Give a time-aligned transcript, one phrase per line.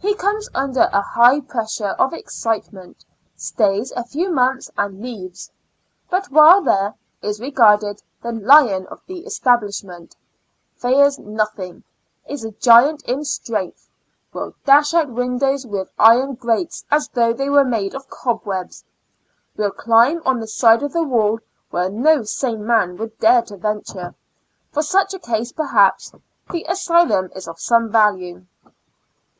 [0.00, 3.04] He comes under a high pressure of excitement;
[3.36, 5.48] stays a few months and leaves.
[6.10, 10.16] But while there, is regarded the lion of the establishment;
[10.74, 11.84] fears nothing;
[12.26, 13.88] is a giant in streno:th:
[14.32, 18.82] will dash out windows with iron grates as though they were made of cob webs;
[19.56, 21.38] will climb on the side of the wall
[21.70, 24.16] where no sane man would dare to venture.
[24.72, 26.12] For such a case, perhaps
[26.50, 28.44] the asylum is of some value.